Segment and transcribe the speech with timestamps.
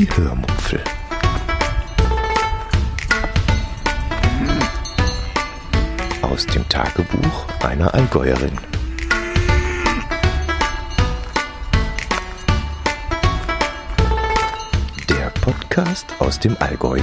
[0.00, 0.80] Die Hörmupfel.
[6.22, 8.56] Aus dem Tagebuch einer Allgäuerin.
[15.10, 17.00] Der Podcast aus dem Allgäu.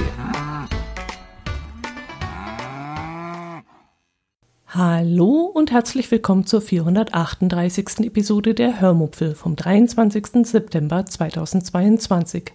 [4.66, 8.00] Hallo und herzlich willkommen zur 438.
[8.00, 10.44] Episode der Hörmupfel vom 23.
[10.44, 12.54] September 2022.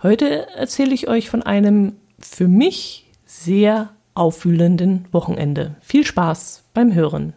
[0.00, 5.74] Heute erzähle ich euch von einem für mich sehr aufwühlenden Wochenende.
[5.80, 7.32] Viel Spaß beim Hören.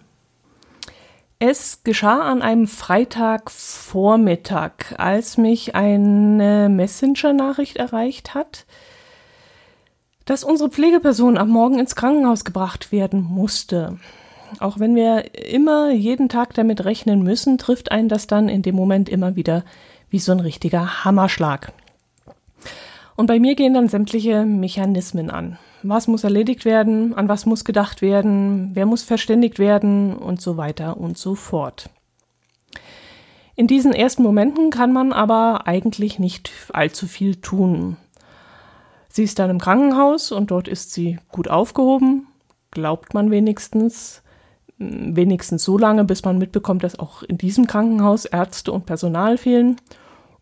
[1.40, 8.68] Es geschah an einem Freitagvormittag, als mich eine Messenger-Nachricht erreicht hat,
[10.26, 13.98] dass unsere Pflegeperson am Morgen ins Krankenhaus gebracht werden musste.
[14.60, 18.76] Auch wenn wir immer jeden Tag damit rechnen müssen, trifft einen das dann in dem
[18.76, 19.64] Moment immer wieder
[20.12, 21.74] wie so ein richtiger Hammerschlag.
[23.22, 25.60] Und bei mir gehen dann sämtliche Mechanismen an.
[25.84, 30.58] Was muss erledigt werden, an was muss gedacht werden, wer muss verständigt werden und so
[30.58, 31.92] weiter und so fort.
[33.56, 37.96] In diesen ersten Momenten kann man aber eigentlich nicht allzu viel tun.
[39.08, 42.26] Sie ist dann im Krankenhaus und dort ist sie gut aufgehoben,
[42.72, 44.24] glaubt man wenigstens
[44.80, 49.80] wenigstens so lange, bis man mitbekommt, dass auch in diesem Krankenhaus Ärzte und Personal fehlen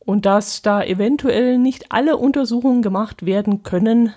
[0.10, 4.12] und dass da eventuell nicht alle Untersuchungen gemacht werden können,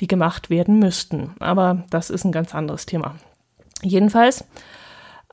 [0.00, 1.34] die gemacht werden müssten.
[1.38, 3.16] Aber das ist ein ganz anderes Thema.
[3.82, 4.46] Jedenfalls,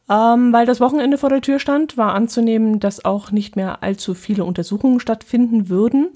[0.09, 4.13] ähm, weil das Wochenende vor der Tür stand, war anzunehmen, dass auch nicht mehr allzu
[4.13, 6.09] viele Untersuchungen stattfinden würden.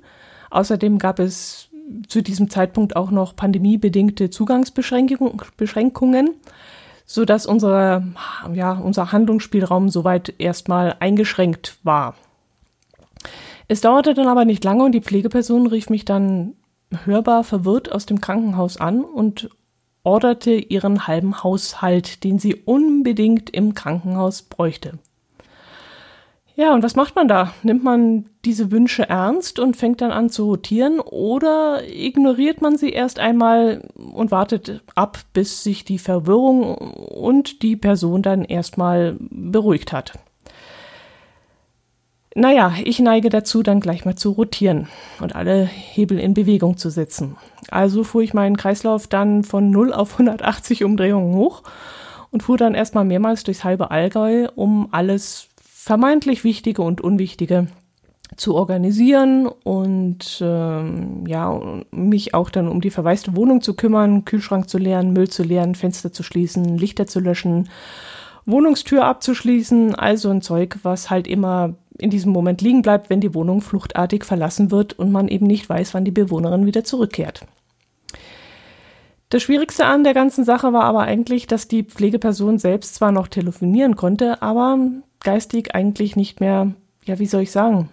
[0.49, 1.69] Außerdem gab es
[2.09, 6.31] zu diesem Zeitpunkt auch noch pandemiebedingte Zugangsbeschränkungen
[7.07, 8.03] so dass unser,
[8.51, 12.16] ja, unser Handlungsspielraum soweit erstmal eingeschränkt war.
[13.67, 16.53] Es dauerte dann aber nicht lange und die Pflegeperson rief mich dann
[17.05, 19.49] hörbar verwirrt aus dem Krankenhaus an und
[20.03, 25.00] orderte ihren halben Haushalt, den sie unbedingt im Krankenhaus bräuchte.
[26.57, 27.53] Ja, und was macht man da?
[27.63, 32.91] Nimmt man diese Wünsche ernst und fängt dann an zu rotieren oder ignoriert man sie
[32.91, 39.91] erst einmal und wartet ab, bis sich die Verwirrung und die Person dann erstmal beruhigt
[39.91, 40.13] hat?
[42.38, 44.90] Naja, ich neige dazu, dann gleich mal zu rotieren
[45.22, 47.38] und alle Hebel in Bewegung zu setzen.
[47.72, 51.63] Also fuhr ich meinen Kreislauf dann von 0 auf 180 Umdrehungen hoch
[52.31, 57.68] und fuhr dann erstmal mehrmals durchs halbe Allgäu, um alles vermeintlich Wichtige und Unwichtige
[58.35, 61.57] zu organisieren und ähm, ja,
[61.91, 65.73] mich auch dann um die verwaiste Wohnung zu kümmern, Kühlschrank zu leeren, Müll zu leeren,
[65.73, 67.69] Fenster zu schließen, Lichter zu löschen,
[68.46, 73.33] Wohnungstür abzuschließen, also ein Zeug, was halt immer in diesem Moment liegen bleibt, wenn die
[73.33, 77.45] Wohnung fluchtartig verlassen wird und man eben nicht weiß, wann die Bewohnerin wieder zurückkehrt.
[79.29, 83.28] Das Schwierigste an der ganzen Sache war aber eigentlich, dass die Pflegeperson selbst zwar noch
[83.28, 84.78] telefonieren konnte, aber
[85.19, 86.73] geistig eigentlich nicht mehr,
[87.05, 87.89] ja, wie soll ich sagen,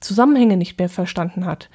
[0.00, 1.68] Zusammenhänge nicht mehr verstanden hat.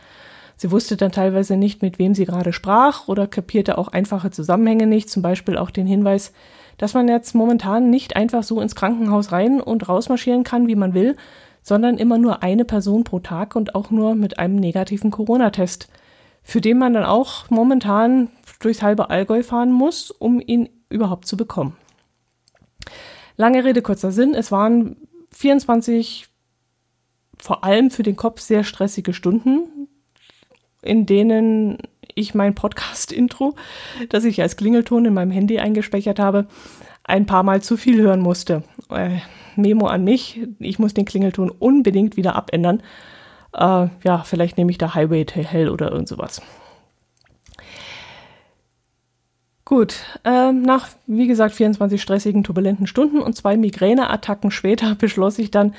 [0.56, 4.85] Sie wusste dann teilweise nicht, mit wem sie gerade sprach oder kapierte auch einfache Zusammenhänge
[4.85, 6.34] nicht, zum Beispiel auch den Hinweis,
[6.78, 10.94] dass man jetzt momentan nicht einfach so ins Krankenhaus rein und rausmarschieren kann, wie man
[10.94, 11.16] will,
[11.62, 15.90] sondern immer nur eine Person pro Tag und auch nur mit einem negativen Corona-Test,
[16.44, 18.30] für den man dann auch momentan
[18.60, 21.78] durchs halbe Allgäu fahren muss, um ihn überhaupt zu bekommen.
[23.38, 24.34] Lange Rede, kurzer Sinn.
[24.34, 24.98] Es waren
[25.31, 26.28] 24
[27.40, 29.88] vor allem für den Kopf sehr stressige Stunden,
[30.81, 31.80] in denen
[32.16, 33.56] ich mein Podcast-Intro,
[34.10, 36.48] das ich als Klingelton in meinem Handy eingespeichert habe,
[37.04, 38.64] ein paar Mal zu viel hören musste.
[38.90, 39.20] Äh,
[39.56, 42.82] Memo an mich, ich muss den Klingelton unbedingt wieder abändern.
[43.54, 46.42] Äh, ja, vielleicht nehme ich da Highway to Hell oder irgend sowas.
[49.66, 55.52] Gut, äh, nach, wie gesagt, 24 stressigen, turbulenten Stunden und zwei Migräneattacken später beschloss ich
[55.52, 55.74] dann,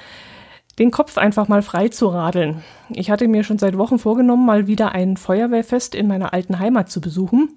[0.78, 2.62] den Kopf einfach mal frei zu radeln.
[2.90, 6.90] Ich hatte mir schon seit Wochen vorgenommen, mal wieder ein Feuerwehrfest in meiner alten Heimat
[6.90, 7.50] zu besuchen.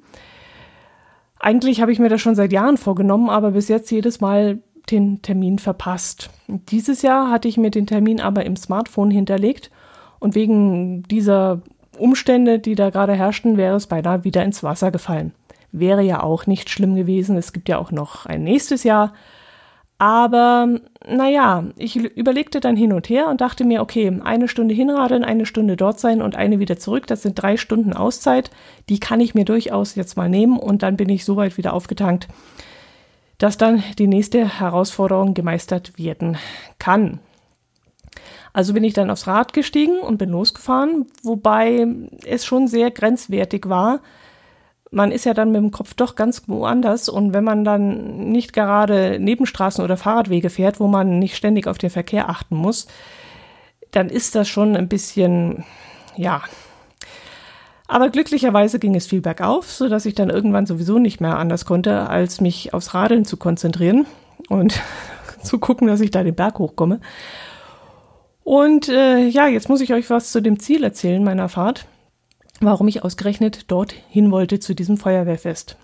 [1.40, 4.60] Eigentlich habe ich mir das schon seit Jahren vorgenommen, aber bis jetzt jedes Mal
[4.92, 6.30] den Termin verpasst.
[6.48, 9.72] Dieses Jahr hatte ich mir den Termin aber im Smartphone hinterlegt
[10.20, 11.62] und wegen dieser
[11.98, 15.34] Umstände, die da gerade herrschten, wäre es beinahe wieder ins Wasser gefallen
[15.80, 17.38] wäre ja auch nicht schlimm gewesen.
[17.38, 19.14] Es gibt ja auch noch ein nächstes Jahr.
[19.98, 25.24] Aber naja, ich überlegte dann hin und her und dachte mir, okay, eine Stunde hinradeln,
[25.24, 28.52] eine Stunde dort sein und eine wieder zurück, das sind drei Stunden Auszeit.
[28.90, 32.28] Die kann ich mir durchaus jetzt mal nehmen und dann bin ich soweit wieder aufgetankt,
[33.38, 36.38] dass dann die nächste Herausforderung gemeistert werden
[36.78, 37.20] kann.
[38.52, 41.88] Also bin ich dann aufs Rad gestiegen und bin losgefahren, wobei
[42.26, 44.02] es schon sehr grenzwertig war.
[44.92, 48.54] Man ist ja dann mit dem Kopf doch ganz woanders und wenn man dann nicht
[48.54, 52.88] gerade Nebenstraßen oder Fahrradwege fährt, wo man nicht ständig auf den Verkehr achten muss,
[53.92, 55.64] dann ist das schon ein bisschen,
[56.16, 56.44] ja.
[57.88, 62.10] Aber glücklicherweise ging es viel bergauf, sodass ich dann irgendwann sowieso nicht mehr anders konnte,
[62.10, 64.06] als mich aufs Radeln zu konzentrieren
[64.50, 64.82] und
[65.44, 67.00] zu gucken, dass ich da den Berg hochkomme.
[68.44, 71.86] Und äh, ja, jetzt muss ich euch was zu dem Ziel erzählen meiner Fahrt,
[72.60, 75.78] warum ich ausgerechnet dorthin wollte zu diesem Feuerwehrfest.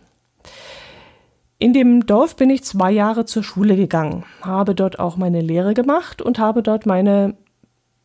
[1.59, 5.73] In dem Dorf bin ich zwei Jahre zur Schule gegangen, habe dort auch meine Lehre
[5.73, 7.35] gemacht und habe dort meine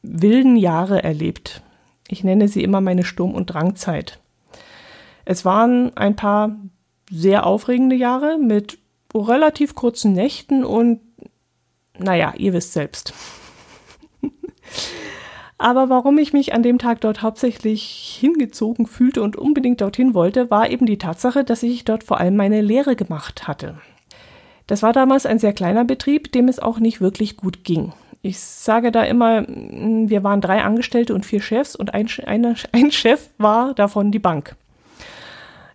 [0.03, 1.63] wilden Jahre erlebt.
[2.09, 4.21] Ich nenne sie immer meine Sturm- und Drangzeit.
[5.25, 6.57] Es waren ein paar
[7.11, 8.79] sehr aufregende Jahre mit
[9.15, 11.01] relativ kurzen Nächten und
[11.99, 13.15] naja, ihr wisst selbst.
[15.58, 20.50] Aber warum ich mich an dem Tag dort hauptsächlich hingezogen fühlte und unbedingt dorthin wollte,
[20.50, 23.79] war eben die Tatsache, dass ich dort vor allem meine Lehre gemacht hatte.
[24.67, 27.93] Das war damals ein sehr kleiner Betrieb, dem es auch nicht wirklich gut ging.
[28.20, 32.91] Ich sage da immer, wir waren drei Angestellte und vier Chefs und ein, eine, ein
[32.91, 34.56] Chef war davon die Bank.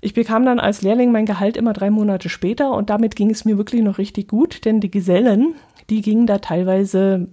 [0.01, 3.45] Ich bekam dann als Lehrling mein Gehalt immer drei Monate später und damit ging es
[3.45, 5.55] mir wirklich noch richtig gut, denn die Gesellen,
[5.89, 7.29] die gingen da teilweise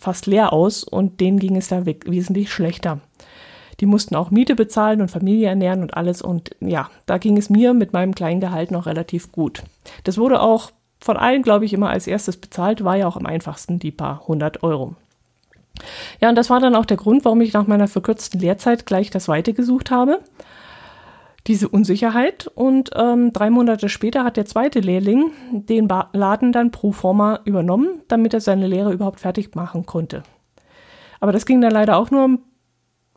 [0.00, 3.00] fast leer aus und denen ging es da wesentlich schlechter.
[3.78, 7.50] Die mussten auch Miete bezahlen und Familie ernähren und alles und ja, da ging es
[7.50, 9.62] mir mit meinem kleinen Gehalt noch relativ gut.
[10.04, 10.70] Das wurde auch
[11.00, 14.26] von allen, glaube ich, immer als erstes bezahlt, war ja auch am einfachsten die paar
[14.26, 14.96] hundert Euro.
[16.20, 19.10] Ja, und das war dann auch der Grund, warum ich nach meiner verkürzten Lehrzeit gleich
[19.10, 20.20] das Weite gesucht habe
[21.46, 22.46] diese Unsicherheit.
[22.54, 27.40] Und ähm, drei Monate später hat der zweite Lehrling den ba Laden dann pro forma
[27.44, 30.22] übernommen, damit er seine Lehre überhaupt fertig machen konnte.
[31.20, 32.38] Aber das ging dann leider auch nur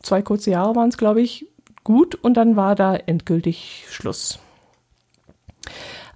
[0.01, 1.47] zwei kurze Jahre waren es, glaube ich,
[1.83, 4.39] gut und dann war da endgültig Schluss.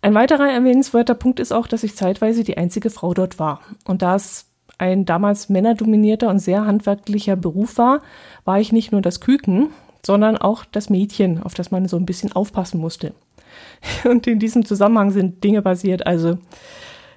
[0.02, 3.62] Ein weiterer erwähnenswerter Punkt ist auch, dass ich zeitweise die einzige Frau dort war.
[3.86, 4.46] Und da es
[4.78, 8.02] ein damals männerdominierter und sehr handwerklicher Beruf war,
[8.46, 9.70] war ich nicht nur das Küken,
[10.08, 13.14] sondern auch das Mädchen, auf das man so ein bisschen aufpassen musste.
[14.06, 16.38] Und in diesem Zusammenhang sind Dinge passiert, also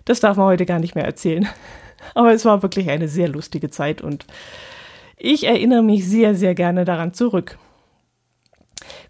[0.04, 1.48] das darf man heute gar nicht mehr erzählen.
[2.14, 4.26] Aber es war wirklich eine sehr lustige Zeit und
[5.16, 7.58] ich erinnere mich sehr, sehr gerne daran zurück.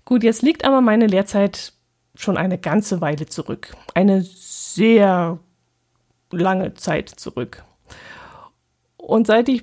[0.04, 1.72] Gut, jetzt liegt aber meine Lehrzeit
[2.16, 3.76] schon eine ganze Weile zurück.
[3.94, 5.38] Eine sehr
[6.32, 7.62] lange Zeit zurück.
[8.96, 9.62] Und seit ich,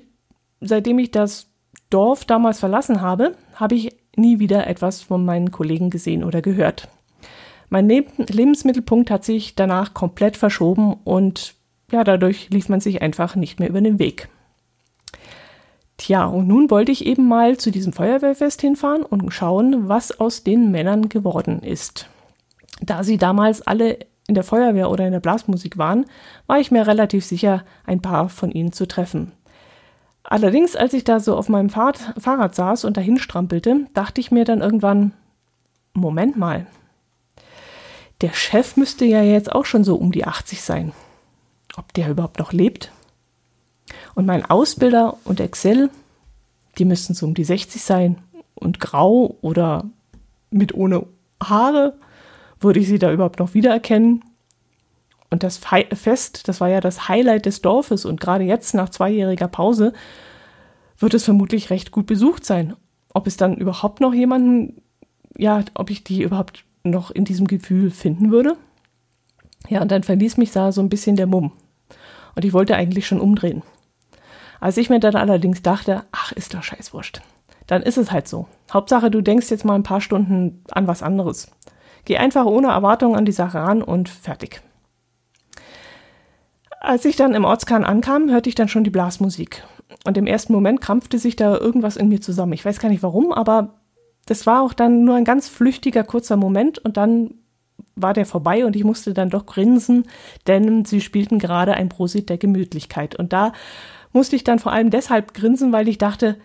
[0.62, 1.50] seitdem ich das
[1.90, 6.88] Dorf damals verlassen habe, habe ich nie wieder etwas von meinen Kollegen gesehen oder gehört.
[7.70, 11.54] Mein Lebensmittelpunkt hat sich danach komplett verschoben und
[11.90, 14.28] ja, dadurch lief man sich einfach nicht mehr über den Weg.
[15.96, 20.44] Tja, und nun wollte ich eben mal zu diesem Feuerwehrfest hinfahren und schauen, was aus
[20.44, 22.08] den Männern geworden ist.
[22.80, 23.98] Da sie damals alle
[24.28, 26.04] in der Feuerwehr oder in der Blasmusik waren,
[26.46, 29.32] war ich mir relativ sicher, ein paar von ihnen zu treffen.
[30.30, 34.30] Allerdings, als ich da so auf meinem Fahrrad, Fahrrad saß und dahin strampelte, dachte ich
[34.30, 35.14] mir dann irgendwann,
[35.94, 36.66] Moment mal,
[38.20, 40.92] der Chef müsste ja jetzt auch schon so um die 80 sein.
[41.78, 42.92] Ob der überhaupt noch lebt?
[44.14, 45.88] Und mein Ausbilder und Excel,
[46.76, 48.18] die müssten so um die 60 sein
[48.54, 49.86] und grau oder
[50.50, 51.06] mit ohne
[51.42, 51.94] Haare.
[52.60, 54.22] Würde ich sie da überhaupt noch wiedererkennen?
[55.30, 59.48] Und das Fest, das war ja das Highlight des Dorfes und gerade jetzt nach zweijähriger
[59.48, 59.92] Pause
[60.98, 62.74] wird es vermutlich recht gut besucht sein.
[63.12, 64.82] Ob es dann überhaupt noch jemanden,
[65.36, 68.56] ja, ob ich die überhaupt noch in diesem Gefühl finden würde?
[69.68, 71.52] Ja, und dann verließ mich da so ein bisschen der Mumm.
[72.34, 73.62] Und ich wollte eigentlich schon umdrehen.
[74.60, 77.20] Als ich mir dann allerdings dachte, ach, ist doch scheißwurscht,
[77.66, 78.46] dann ist es halt so.
[78.72, 81.50] Hauptsache, du denkst jetzt mal ein paar Stunden an was anderes.
[82.04, 84.62] Geh einfach ohne Erwartung an die Sache ran und fertig.
[86.80, 89.64] Als ich dann im Ortskern ankam, hörte ich dann schon die Blasmusik.
[90.04, 92.52] Und im ersten Moment krampfte sich da irgendwas in mir zusammen.
[92.52, 93.80] Ich weiß gar nicht warum, aber
[94.26, 97.34] das war auch dann nur ein ganz flüchtiger, kurzer Moment und dann
[97.96, 100.04] war der vorbei und ich musste dann doch grinsen,
[100.46, 103.16] denn sie spielten gerade ein Prosit der Gemütlichkeit.
[103.16, 103.52] Und da
[104.12, 106.36] musste ich dann vor allem deshalb grinsen, weil ich dachte,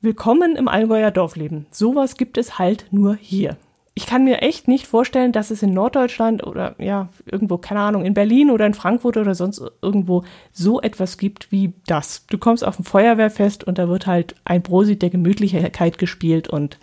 [0.00, 1.66] willkommen im Allgäuer Dorfleben.
[1.70, 3.56] Sowas gibt es halt nur hier
[3.98, 8.04] ich kann mir echt nicht vorstellen, dass es in Norddeutschland oder ja, irgendwo, keine Ahnung,
[8.04, 12.24] in Berlin oder in Frankfurt oder sonst irgendwo so etwas gibt wie das.
[12.30, 16.78] Du kommst auf ein Feuerwehrfest und da wird halt ein Prosit der Gemütlichkeit gespielt und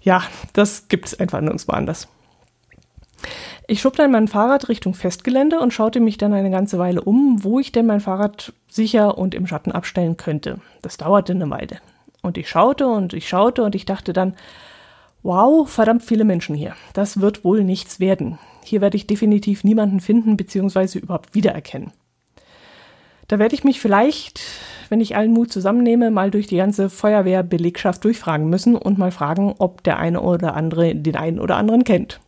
[0.00, 0.22] ja,
[0.54, 2.08] das gibt es einfach nirgendwo anders.
[3.68, 7.44] Ich schob dann mein Fahrrad Richtung Festgelände und schaute mich dann eine ganze Weile um,
[7.44, 10.58] wo ich denn mein Fahrrad sicher und im Schatten abstellen könnte.
[10.80, 11.80] Das dauerte eine Weile.
[12.22, 14.32] Und ich schaute und ich schaute und ich dachte dann,
[15.24, 16.76] wow, verdammt viele Menschen hier.
[16.92, 18.38] Das wird wohl nichts werden.
[18.62, 20.98] Hier werde ich definitiv niemanden finden bzw.
[20.98, 21.92] überhaupt wiedererkennen.
[23.26, 24.42] Da werde ich mich vielleicht,
[24.90, 29.54] wenn ich allen Mut zusammennehme, mal durch die ganze Feuerwehrbelegschaft durchfragen müssen und mal fragen,
[29.58, 32.20] ob der eine oder andere den einen oder anderen kennt.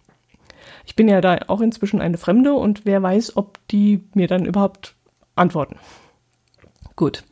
[0.87, 4.47] Ich bin ja da auch inzwischen eine Fremde und wer weiß, ob die mir dann
[4.47, 4.95] überhaupt
[5.35, 5.77] antworten.
[6.95, 7.25] Gut.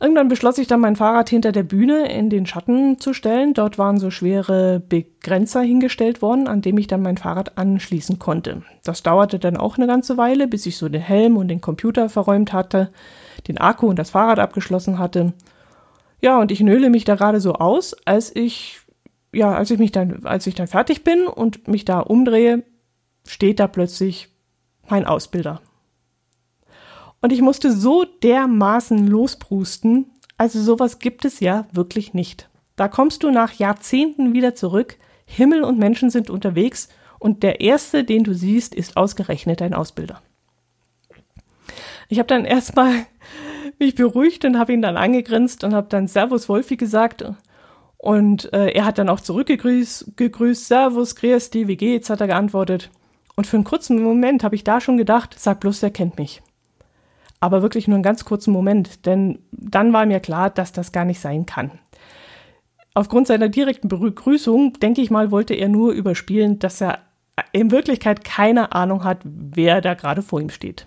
[0.00, 3.54] Irgendwann beschloss ich dann, mein Fahrrad hinter der Bühne in den Schatten zu stellen.
[3.54, 8.62] Dort waren so schwere Begrenzer hingestellt worden, an dem ich dann mein Fahrrad anschließen konnte.
[8.82, 12.08] Das dauerte dann auch eine ganze Weile, bis ich so den Helm und den Computer
[12.08, 12.90] verräumt hatte,
[13.48, 15.32] den Akku und das Fahrrad abgeschlossen hatte.
[16.20, 18.80] Ja, und ich nöle mich da gerade so aus, als ich
[19.34, 22.62] ja, als ich mich dann, als ich dann fertig bin und mich da umdrehe,
[23.26, 24.28] steht da plötzlich
[24.88, 25.60] mein Ausbilder.
[27.24, 32.50] Und ich musste so dermaßen losprusten, also sowas gibt es ja wirklich nicht.
[32.76, 38.04] Da kommst du nach Jahrzehnten wieder zurück, Himmel und Menschen sind unterwegs und der erste,
[38.04, 40.20] den du siehst, ist ausgerechnet dein Ausbilder.
[42.10, 42.92] Ich habe dann erstmal
[43.78, 47.24] mich beruhigt und habe ihn dann angegrinst und habe dann Servus Wolfi gesagt
[47.96, 52.90] und äh, er hat dann auch zurückgegrüßt, gegrüßt, Servus, die, wie geht's, hat er geantwortet.
[53.34, 56.42] Und für einen kurzen Moment habe ich da schon gedacht, sag bloß, der kennt mich.
[57.40, 61.04] Aber wirklich nur einen ganz kurzen Moment, denn dann war mir klar, dass das gar
[61.04, 61.72] nicht sein kann.
[62.94, 67.00] Aufgrund seiner direkten Begrüßung, denke ich mal, wollte er nur überspielen, dass er
[67.52, 70.86] in Wirklichkeit keine Ahnung hat, wer da gerade vor ihm steht.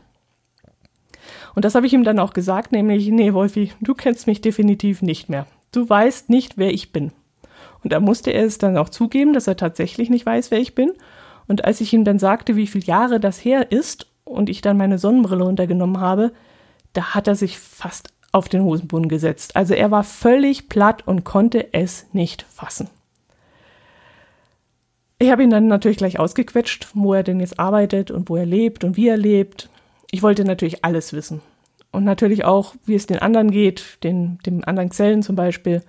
[1.53, 5.01] Und das habe ich ihm dann auch gesagt, nämlich, nee, Wolfi, du kennst mich definitiv
[5.01, 7.11] nicht mehr du weißt nicht, wer ich bin.
[7.83, 10.75] Und da musste er es dann auch zugeben, dass er tatsächlich nicht weiß, wer ich
[10.75, 10.93] bin.
[11.47, 14.77] Und als ich ihm dann sagte, wie viele Jahre das her ist und ich dann
[14.77, 16.31] meine Sonnenbrille runtergenommen habe,
[16.93, 19.55] da hat er sich fast auf den Hosenboden gesetzt.
[19.55, 22.89] Also er war völlig platt und konnte es nicht fassen.
[25.19, 28.45] Ich habe ihn dann natürlich gleich ausgequetscht, wo er denn jetzt arbeitet und wo er
[28.45, 29.69] lebt und wie er lebt.
[30.11, 31.41] Ich wollte natürlich alles wissen
[31.91, 35.81] und natürlich auch, wie es den anderen geht, den, dem anderen Gesellen zum Beispiel.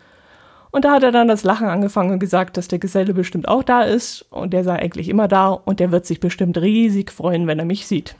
[0.70, 3.62] Und da hat er dann das Lachen angefangen und gesagt, dass der Geselle bestimmt auch
[3.62, 7.46] da ist und der sei eigentlich immer da und der wird sich bestimmt riesig freuen,
[7.46, 8.16] wenn er mich sieht.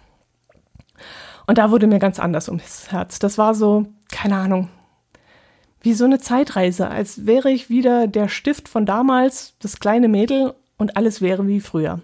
[1.49, 3.19] Und da wurde mir ganz anders ums Herz.
[3.19, 4.69] Das war so, keine Ahnung,
[5.81, 10.53] wie so eine Zeitreise, als wäre ich wieder der Stift von damals, das kleine Mädel
[10.77, 12.01] und alles wäre wie früher.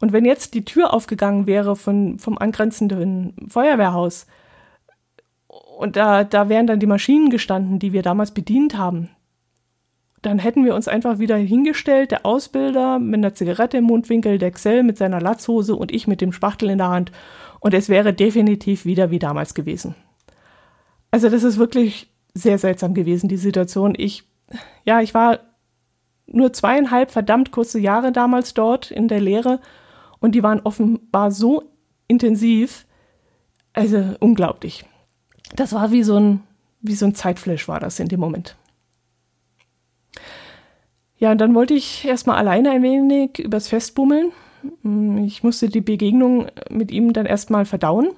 [0.00, 4.26] Und wenn jetzt die Tür aufgegangen wäre von, vom angrenzenden Feuerwehrhaus,
[5.76, 9.10] und da, da wären dann die Maschinen gestanden, die wir damals bedient haben.
[10.26, 14.50] Dann hätten wir uns einfach wieder hingestellt, der Ausbilder mit einer Zigarette im Mundwinkel, der
[14.50, 17.12] Xell mit seiner Latzhose und ich mit dem Spachtel in der Hand.
[17.60, 19.94] Und es wäre definitiv wieder wie damals gewesen.
[21.10, 23.94] Also das ist wirklich sehr seltsam gewesen, die Situation.
[23.96, 24.24] Ich,
[24.84, 25.38] ja, ich war
[26.26, 29.60] nur zweieinhalb verdammt kurze Jahre damals dort in der Lehre
[30.18, 31.62] und die waren offenbar so
[32.08, 32.86] intensiv,
[33.72, 34.84] also unglaublich
[35.54, 36.42] das war wie so ein,
[36.80, 38.56] wie so ein Zeitflash war das in dem Moment.
[41.18, 44.32] Ja, und dann wollte ich erstmal alleine ein wenig übers Fest bummeln.
[45.24, 48.10] Ich musste die Begegnung mit ihm dann erstmal verdauen.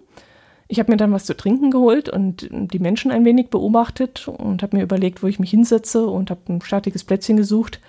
[0.66, 4.62] Ich habe mir dann was zu trinken geholt und die Menschen ein wenig beobachtet und
[4.62, 7.80] habe mir überlegt, wo ich mich hinsetze und habe ein statiges Plätzchen gesucht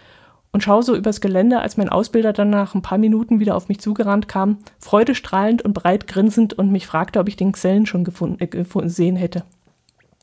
[0.51, 3.67] und schaue so übers Gelände, als mein Ausbilder dann nach ein paar Minuten wieder auf
[3.67, 8.03] mich zugerannt kam, freudestrahlend und breit grinsend und mich fragte, ob ich den Gesellen schon
[8.03, 9.43] gefunden, äh, gesehen hätte.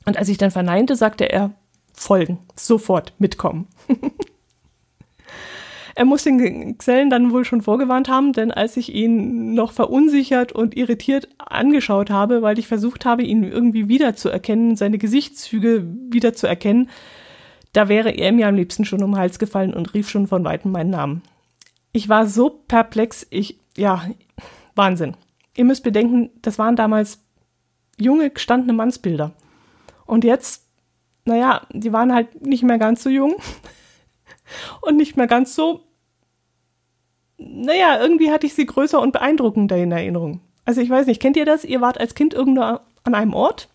[0.07, 1.51] Und als ich dann verneinte, sagte er,
[1.93, 3.67] folgen, sofort mitkommen.
[5.97, 10.53] er muss den Gesellen dann wohl schon vorgewarnt haben, denn als ich ihn noch verunsichert
[10.53, 16.91] und irritiert angeschaut habe, weil ich versucht habe, ihn irgendwie wiederzuerkennen, seine Gesichtszüge wiederzuerkennen,
[17.73, 20.45] da wäre er mir am liebsten schon um den Hals gefallen und rief schon von
[20.45, 21.23] weitem meinen Namen.
[21.93, 24.05] Ich war so perplex, ich, ja,
[24.75, 25.17] Wahnsinn.
[25.57, 27.25] Ihr müsst bedenken, das waren damals
[27.99, 29.33] junge, gestandene Mannsbilder.
[30.05, 30.67] Und jetzt,
[31.25, 33.37] naja, die waren halt nicht mehr ganz so jung
[34.81, 35.81] und nicht mehr ganz so,
[37.39, 40.41] naja, irgendwie hatte ich sie größer und beeindruckender in Erinnerung.
[40.65, 41.65] Also ich weiß nicht, kennt ihr das?
[41.65, 43.69] Ihr wart als Kind irgendwo an einem Ort,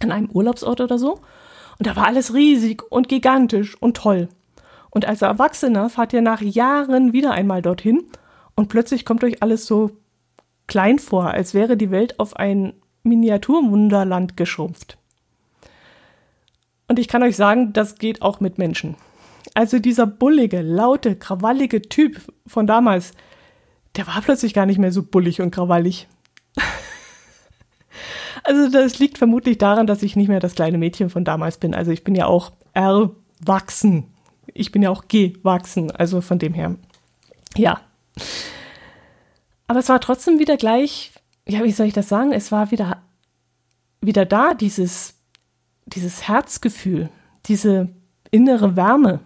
[0.00, 1.20] an einem Urlaubsort oder so
[1.78, 4.28] und da war alles riesig und gigantisch und toll.
[4.90, 8.04] Und als Erwachsener fahrt ihr nach Jahren wieder einmal dorthin
[8.54, 9.90] und plötzlich kommt euch alles so
[10.66, 14.96] klein vor, als wäre die Welt auf ein Miniaturwunderland geschrumpft.
[16.88, 18.96] Und ich kann euch sagen, das geht auch mit Menschen.
[19.54, 23.12] Also dieser bullige, laute, krawallige Typ von damals,
[23.96, 26.08] der war plötzlich gar nicht mehr so bullig und krawallig.
[28.44, 31.74] also das liegt vermutlich daran, dass ich nicht mehr das kleine Mädchen von damals bin.
[31.74, 34.06] Also ich bin ja auch erwachsen.
[34.54, 35.90] Ich bin ja auch gewachsen.
[35.90, 36.76] Also von dem her.
[37.56, 37.80] Ja.
[39.66, 41.12] Aber es war trotzdem wieder gleich,
[41.46, 42.32] ja, wie soll ich das sagen?
[42.32, 43.02] Es war wieder,
[44.00, 45.14] wieder da, dieses,
[45.86, 47.10] dieses Herzgefühl,
[47.46, 47.88] diese
[48.30, 49.20] innere Wärme.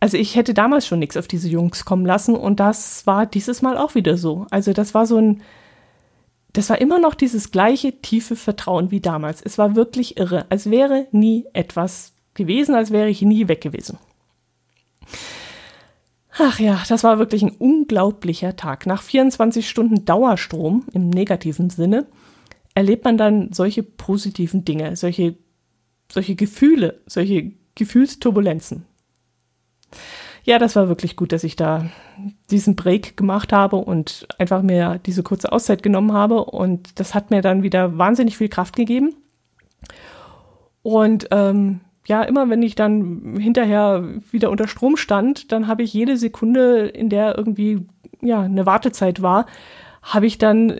[0.00, 3.60] Also ich hätte damals schon nichts auf diese Jungs kommen lassen und das war dieses
[3.60, 4.46] Mal auch wieder so.
[4.50, 5.42] Also das war so ein,
[6.54, 9.42] das war immer noch dieses gleiche tiefe Vertrauen wie damals.
[9.42, 13.98] Es war wirklich irre, als wäre nie etwas gewesen, als wäre ich nie weg gewesen.
[16.38, 18.86] Ach ja, das war wirklich ein unglaublicher Tag.
[18.86, 22.06] Nach 24 Stunden Dauerstrom im negativen Sinne
[22.74, 25.36] erlebt man dann solche positiven Dinge, solche,
[26.10, 28.86] solche Gefühle, solche Gefühlsturbulenzen.
[30.44, 31.90] Ja, das war wirklich gut, dass ich da
[32.50, 36.44] diesen Break gemacht habe und einfach mir diese kurze Auszeit genommen habe.
[36.44, 39.14] Und das hat mir dann wieder wahnsinnig viel Kraft gegeben.
[40.82, 45.92] Und ähm, ja, immer wenn ich dann hinterher wieder unter Strom stand, dann habe ich
[45.92, 47.86] jede Sekunde, in der irgendwie
[48.22, 49.46] ja eine Wartezeit war,
[50.02, 50.74] habe ich dann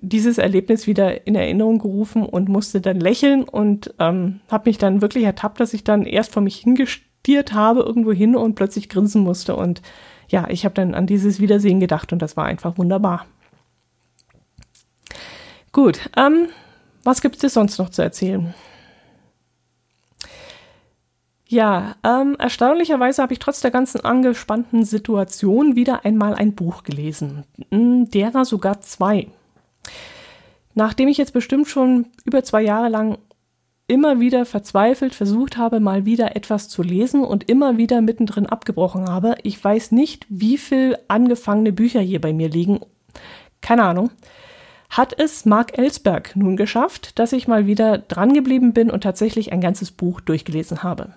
[0.00, 5.02] dieses Erlebnis wieder in Erinnerung gerufen und musste dann lächeln und ähm, habe mich dann
[5.02, 6.62] wirklich ertappt, dass ich dann erst vor mich
[7.24, 9.80] hingestiert habe irgendwo hin und plötzlich grinsen musste und
[10.28, 13.26] ja, ich habe dann an dieses Wiedersehen gedacht und das war einfach wunderbar.
[15.72, 16.48] Gut, ähm,
[17.04, 18.54] was gibt es sonst noch zu erzählen?
[21.48, 27.44] Ja, ähm, erstaunlicherweise habe ich trotz der ganzen angespannten Situation wieder einmal ein Buch gelesen.
[27.70, 29.28] Hm, derer sogar zwei.
[30.74, 33.18] Nachdem ich jetzt bestimmt schon über zwei Jahre lang
[33.92, 39.10] immer wieder verzweifelt versucht habe, mal wieder etwas zu lesen und immer wieder mittendrin abgebrochen
[39.10, 42.80] habe, ich weiß nicht, wie viel angefangene Bücher hier bei mir liegen.
[43.60, 44.10] Keine Ahnung.
[44.88, 49.60] Hat es Mark Ellsberg nun geschafft, dass ich mal wieder drangeblieben bin und tatsächlich ein
[49.60, 51.12] ganzes Buch durchgelesen habe.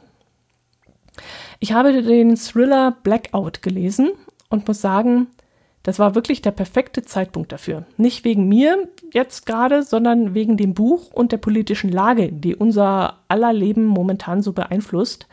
[1.62, 4.12] Ich habe den Thriller Blackout gelesen
[4.50, 5.28] und muss sagen,
[5.86, 7.86] das war wirklich der perfekte Zeitpunkt dafür.
[7.96, 13.20] Nicht wegen mir jetzt gerade, sondern wegen dem Buch und der politischen Lage, die unser
[13.28, 15.28] aller Leben momentan so beeinflusst.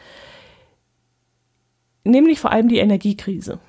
[2.05, 3.61] Nämlich vor allem die Energiekrise.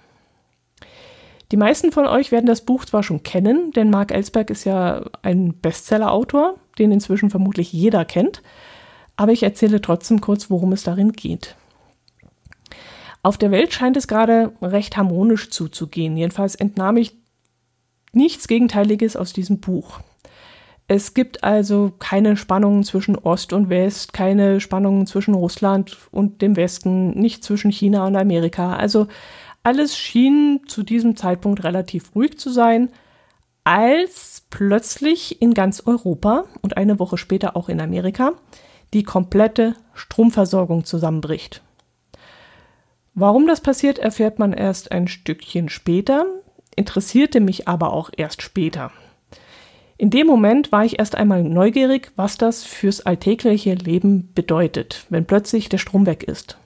[1.53, 5.05] Die meisten von euch werden das Buch zwar schon kennen, denn Mark Ellsberg ist ja
[5.21, 8.43] ein Bestseller-Autor, den inzwischen vermutlich jeder kennt,
[9.15, 11.55] aber ich erzähle trotzdem kurz, worum es darin geht.
[13.23, 16.17] Auf der Welt scheint es gerade recht harmonisch zuzugehen.
[16.17, 17.15] Jedenfalls entnahm ich
[18.11, 20.01] nichts Gegenteiliges aus diesem Buch.
[20.89, 26.57] Es gibt also keine Spannungen zwischen Ost und West, keine Spannungen zwischen Russland und dem
[26.57, 28.75] Westen, nicht zwischen China und Amerika.
[28.75, 29.07] Also
[29.63, 32.89] alles schien zu diesem Zeitpunkt relativ ruhig zu sein,
[33.63, 38.33] als plötzlich in ganz Europa und eine Woche später auch in Amerika
[38.93, 41.61] die komplette Stromversorgung zusammenbricht.
[43.15, 46.25] Warum das passiert, erfährt man erst ein Stückchen später,
[46.75, 48.91] interessierte mich aber auch erst später.
[49.97, 55.25] In dem Moment war ich erst einmal neugierig, was das fürs alltägliche Leben bedeutet, wenn
[55.25, 56.57] plötzlich der Strom weg ist.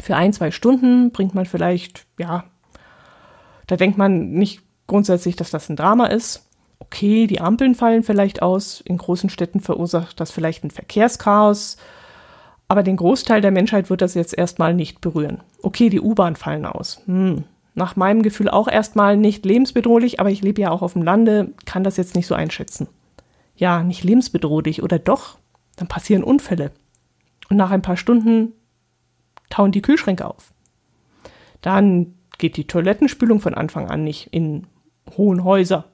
[0.00, 2.44] Für ein, zwei Stunden bringt man vielleicht, ja,
[3.66, 6.48] da denkt man nicht grundsätzlich, dass das ein Drama ist.
[6.78, 11.76] Okay, die Ampeln fallen vielleicht aus, in großen Städten verursacht das vielleicht ein Verkehrschaos
[12.68, 15.40] aber den Großteil der Menschheit wird das jetzt erstmal nicht berühren.
[15.62, 17.02] Okay, die U-Bahn fallen aus.
[17.06, 17.44] Hm.
[17.74, 21.52] Nach meinem Gefühl auch erstmal nicht lebensbedrohlich, aber ich lebe ja auch auf dem Lande,
[21.64, 22.88] kann das jetzt nicht so einschätzen.
[23.56, 25.38] Ja, nicht lebensbedrohlich oder doch?
[25.76, 26.72] Dann passieren Unfälle.
[27.48, 28.52] Und nach ein paar Stunden
[29.48, 30.52] tauen die Kühlschränke auf.
[31.62, 34.66] Dann geht die Toilettenspülung von Anfang an nicht in
[35.16, 35.86] hohen Häuser.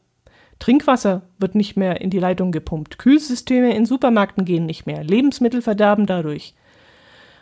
[0.58, 2.98] Trinkwasser wird nicht mehr in die Leitung gepumpt.
[2.98, 5.04] Kühlsysteme in Supermärkten gehen nicht mehr.
[5.04, 6.54] Lebensmittel verderben dadurch.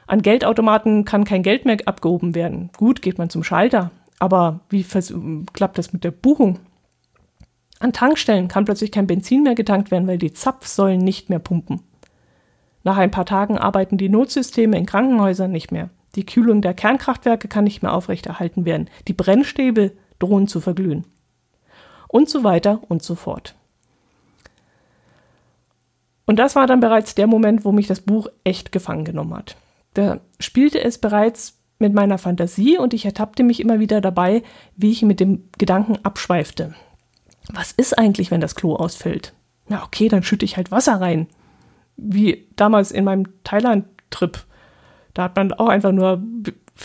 [0.07, 2.71] An Geldautomaten kann kein Geld mehr abgehoben werden.
[2.77, 3.91] Gut, geht man zum Schalter.
[4.19, 4.85] Aber wie
[5.53, 6.61] klappt das mit der Buchung?
[7.81, 11.81] An Tankstellen kann plötzlich kein Benzin mehr getankt werden, weil die Zapfsäulen nicht mehr pumpen.
[12.85, 15.91] Nach ein paar Tagen arbeiten die Notsysteme in Krankenhäusern nicht mehr.
[16.15, 18.91] Die Kühlung der Kernkraftwerke kann nicht mehr aufrechterhalten werden.
[19.09, 21.05] Die Brennstäbe drohen zu verglühen.
[22.07, 23.55] Und so weiter und so fort.
[26.27, 29.57] Und das war dann bereits der Moment, wo mich das Buch echt gefangen genommen hat.
[29.95, 34.43] Da spielte es bereits mit meiner Fantasie und ich ertappte mich immer wieder dabei,
[34.77, 36.75] wie ich mit dem Gedanken abschweifte.
[37.53, 39.35] Was ist eigentlich, wenn das Klo ausfällt?
[39.69, 41.27] Na okay, dann schütte ich halt Wasser rein.
[41.97, 44.39] Wie damals in meinem Thailand-Trip.
[45.13, 46.23] Da hat man auch einfach nur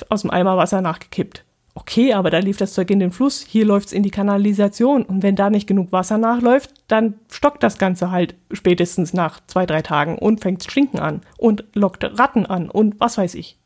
[0.10, 1.46] aus dem Eimer Wasser nachgekippt.
[1.80, 5.22] Okay, aber da lief das Zeug in den Fluss, hier läuft's in die Kanalisation und
[5.22, 9.84] wenn da nicht genug Wasser nachläuft, dann stockt das Ganze halt spätestens nach zwei, drei
[9.84, 13.60] Tagen und fängt stinken an und lockt Ratten an und was weiß ich.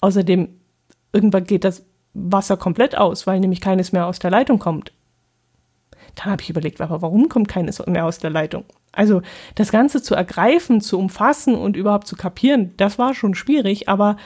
[0.00, 0.48] Außerdem,
[1.12, 4.94] irgendwann geht das Wasser komplett aus, weil nämlich keines mehr aus der Leitung kommt.
[6.14, 8.64] Dann habe ich überlegt, aber warum kommt keines mehr aus der Leitung?
[8.92, 9.20] Also
[9.54, 14.16] das Ganze zu ergreifen, zu umfassen und überhaupt zu kapieren, das war schon schwierig, aber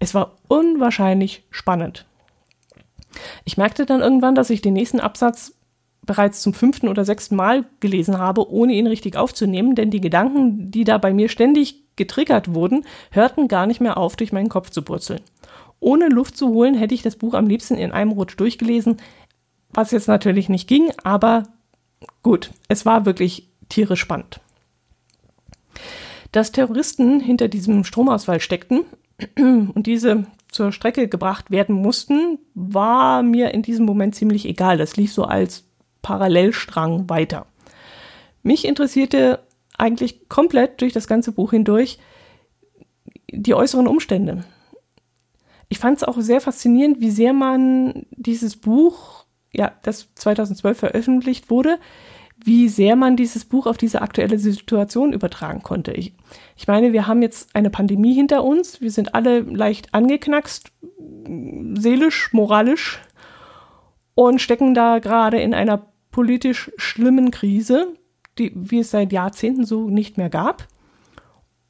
[0.00, 2.07] es war unwahrscheinlich spannend.
[3.44, 5.54] Ich merkte dann irgendwann, dass ich den nächsten Absatz
[6.08, 10.70] bereits zum fünften oder sechsten Mal gelesen habe, ohne ihn richtig aufzunehmen, denn die Gedanken,
[10.70, 14.70] die da bei mir ständig getriggert wurden, hörten gar nicht mehr auf, durch meinen Kopf
[14.70, 15.20] zu purzeln.
[15.80, 18.96] Ohne Luft zu holen, hätte ich das Buch am liebsten in einem Rutsch durchgelesen,
[19.70, 21.44] was jetzt natürlich nicht ging, aber
[22.22, 24.40] gut, es war wirklich tierisch spannend.
[26.32, 28.84] Dass Terroristen hinter diesem Stromausfall steckten
[29.36, 34.78] und diese zur Strecke gebracht werden mussten, war mir in diesem Moment ziemlich egal.
[34.78, 35.64] Das lief so als
[36.02, 37.46] Parallelstrang weiter.
[38.42, 39.40] Mich interessierte
[39.76, 41.98] eigentlich komplett durch das ganze Buch hindurch
[43.30, 44.44] die äußeren Umstände.
[45.68, 51.50] Ich fand es auch sehr faszinierend, wie sehr man dieses Buch, ja, das 2012 veröffentlicht
[51.50, 51.78] wurde,
[52.44, 55.92] wie sehr man dieses Buch auf diese aktuelle Situation übertragen konnte.
[55.92, 56.14] Ich,
[56.56, 60.70] ich meine, wir haben jetzt eine Pandemie hinter uns, wir sind alle leicht angeknackst,
[61.74, 63.00] seelisch, moralisch
[64.14, 67.94] und stecken da gerade in einer politisch schlimmen Krise,
[68.38, 70.66] die, wie es seit Jahrzehnten so nicht mehr gab.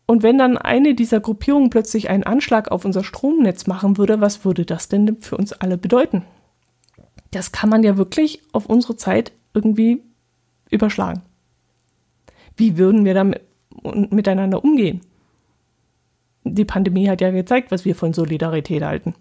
[0.07, 4.45] Und wenn dann eine dieser Gruppierungen plötzlich einen Anschlag auf unser Stromnetz machen würde, was
[4.45, 6.25] würde das denn für uns alle bedeuten?
[7.31, 10.03] Das kann man ja wirklich auf unsere Zeit irgendwie
[10.71, 11.23] überschlagen.
[12.57, 13.43] Wie würden wir damit
[14.11, 15.01] miteinander umgehen?
[16.45, 19.15] Die Pandemie hat ja gezeigt, was wir von Solidarität halten.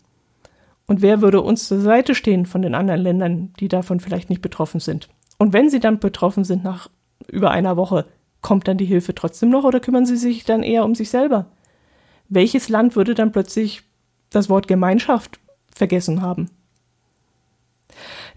[0.87, 4.41] Und wer würde uns zur Seite stehen von den anderen Ländern, die davon vielleicht nicht
[4.41, 5.09] betroffen sind?
[5.37, 6.89] Und wenn sie dann betroffen sind nach
[7.27, 8.05] über einer Woche,
[8.41, 11.47] Kommt dann die Hilfe trotzdem noch oder kümmern sie sich dann eher um sich selber?
[12.29, 13.83] Welches Land würde dann plötzlich
[14.29, 15.39] das Wort Gemeinschaft
[15.73, 16.49] vergessen haben?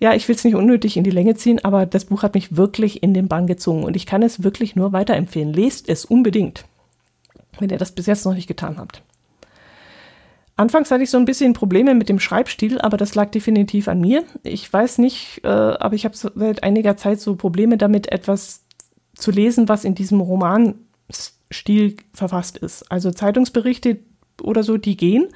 [0.00, 2.56] Ja, ich will es nicht unnötig in die Länge ziehen, aber das Buch hat mich
[2.56, 5.52] wirklich in den Bann gezogen und ich kann es wirklich nur weiterempfehlen.
[5.52, 6.64] Lest es unbedingt,
[7.58, 9.02] wenn ihr das bis jetzt noch nicht getan habt.
[10.56, 14.00] Anfangs hatte ich so ein bisschen Probleme mit dem Schreibstil, aber das lag definitiv an
[14.00, 14.24] mir.
[14.42, 18.64] Ich weiß nicht, äh, aber ich habe seit einiger Zeit so Probleme damit, etwas
[19.14, 22.90] zu lesen, was in diesem Romanstil verfasst ist.
[22.90, 23.98] Also Zeitungsberichte
[24.42, 25.28] oder so, die gehen.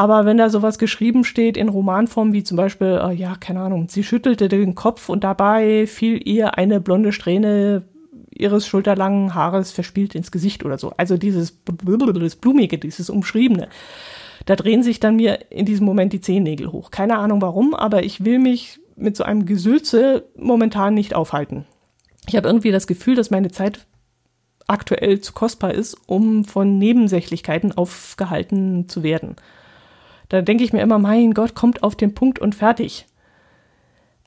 [0.00, 3.90] Aber wenn da sowas geschrieben steht in Romanform, wie zum Beispiel, äh, ja, keine Ahnung,
[3.90, 7.82] sie schüttelte den Kopf und dabei fiel ihr eine blonde Strähne
[8.30, 10.94] ihres schulterlangen Haares verspielt ins Gesicht oder so.
[10.96, 13.68] Also dieses Blumige, dieses Umschriebene.
[14.46, 16.90] Da drehen sich dann mir in diesem Moment die Zehennägel hoch.
[16.90, 21.66] Keine Ahnung warum, aber ich will mich mit so einem Gesülze momentan nicht aufhalten.
[22.26, 23.86] Ich habe irgendwie das Gefühl, dass meine Zeit
[24.66, 29.36] aktuell zu kostbar ist, um von Nebensächlichkeiten aufgehalten zu werden.
[30.30, 33.06] Da denke ich mir immer, mein Gott, kommt auf den Punkt und fertig.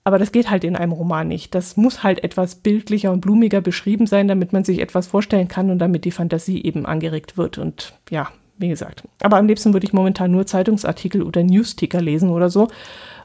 [0.03, 1.55] Aber das geht halt in einem Roman nicht.
[1.55, 5.71] Das muss halt etwas bildlicher und blumiger beschrieben sein, damit man sich etwas vorstellen kann
[5.71, 7.57] und damit die Fantasie eben angeregt wird.
[7.57, 9.03] Und ja, wie gesagt.
[9.21, 12.67] Aber am liebsten würde ich momentan nur Zeitungsartikel oder Newsticker lesen oder so,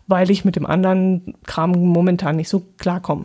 [0.06, 3.24] weil ich mit dem anderen Kram momentan nicht so klarkomme.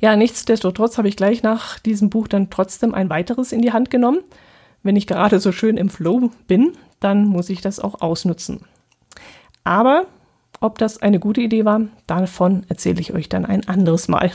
[0.00, 3.90] Ja, nichtsdestotrotz habe ich gleich nach diesem Buch dann trotzdem ein weiteres in die Hand
[3.90, 4.20] genommen.
[4.82, 8.60] Wenn ich gerade so schön im Flow bin, dann muss ich das auch ausnutzen.
[9.64, 10.06] Aber
[10.60, 14.32] ob das eine gute Idee war, davon erzähle ich euch dann ein anderes Mal.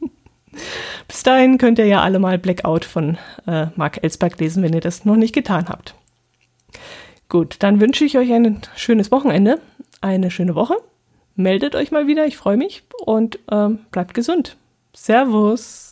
[1.08, 4.80] Bis dahin könnt ihr ja alle mal Blackout von äh, Mark Ellsberg lesen, wenn ihr
[4.80, 5.94] das noch nicht getan habt.
[7.28, 9.60] Gut, dann wünsche ich euch ein schönes Wochenende,
[10.00, 10.76] eine schöne Woche
[11.36, 14.56] meldet euch mal wieder, ich freue mich und ähm, bleibt gesund.
[14.94, 15.91] Servus.